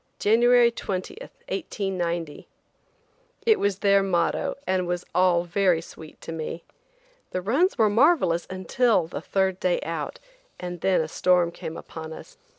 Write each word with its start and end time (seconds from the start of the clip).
January 0.17 0.71
20, 0.71 1.13
1890." 1.49 2.47
It 3.45 3.59
was 3.59 3.77
their 3.77 4.01
motto 4.01 4.57
and 4.65 4.87
was 4.87 5.05
all 5.13 5.43
very 5.43 5.79
sweet 5.79 6.19
to 6.21 6.31
me. 6.31 6.63
The 7.29 7.41
runs 7.43 7.77
were 7.77 7.87
marvelous 7.87 8.47
until 8.49 9.05
the 9.05 9.21
third 9.21 9.59
day 9.59 9.79
out, 9.81 10.19
and 10.59 10.81
then 10.81 11.01
a 11.01 11.07
storm 11.07 11.51
came 11.51 11.77
upon 11.77 12.13
us. 12.13 12.37